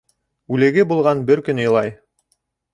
[0.55, 1.95] Үлеге булған бер көн илай